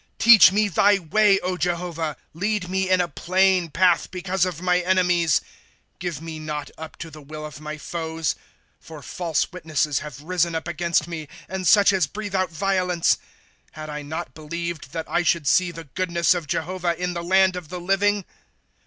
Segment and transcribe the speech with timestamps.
[0.15, 4.59] ^' Teach me thy way, O Jehovah; Lead me in a plain path, because of
[4.59, 5.41] my enemies.
[5.99, 8.33] ^^ Grive me not up to the will of my foes;
[8.79, 13.15] For false witnesses have risen up against me, And such as breathe out violence.
[13.17, 13.19] ^^
[13.73, 17.55] Had I not believed that I should see the goodness of Jehovah, In the land
[17.55, 18.25] of the living